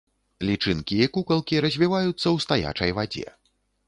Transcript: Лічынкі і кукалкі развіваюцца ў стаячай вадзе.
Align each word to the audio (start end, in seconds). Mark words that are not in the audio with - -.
Лічынкі 0.49 0.95
і 1.05 1.07
кукалкі 1.17 1.59
развіваюцца 1.65 2.23
ў 2.23 2.37
стаячай 2.47 2.95
вадзе. 3.01 3.27